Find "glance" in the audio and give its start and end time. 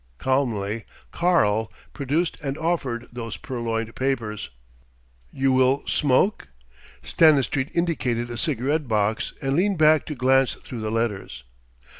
10.15-10.53